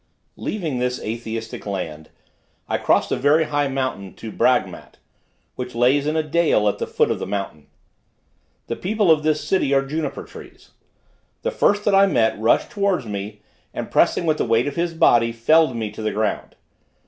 Leaving 0.35 0.79
this 0.79 0.99
atheistic 1.03 1.63
land, 1.67 2.09
I 2.67 2.79
crossed 2.79 3.11
a 3.11 3.15
very 3.15 3.43
high 3.43 3.67
mountain 3.67 4.15
to 4.15 4.31
Bragmat, 4.31 4.97
which 5.55 5.75
lays 5.75 6.07
in 6.07 6.15
a 6.17 6.23
dale 6.23 6.67
at 6.67 6.79
the 6.79 6.87
foot 6.87 7.11
of 7.11 7.19
the 7.19 7.27
mountain. 7.27 7.67
The 8.65 8.75
people 8.75 9.11
of 9.11 9.21
this 9.21 9.43
city 9.47 9.75
are 9.75 9.85
juniper 9.85 10.23
trees. 10.23 10.71
The 11.43 11.51
first 11.51 11.85
that 11.85 11.93
I 11.93 12.07
met 12.07 12.39
rushed 12.39 12.71
towards 12.71 13.05
me, 13.05 13.41
and 13.75 13.91
pressing 13.91 14.25
with 14.25 14.39
the 14.39 14.45
weight 14.45 14.65
of 14.67 14.75
his 14.75 14.95
body, 14.95 15.31
felled 15.31 15.75
me 15.75 15.91
to 15.91 16.01
the 16.01 16.09
ground. 16.11 16.55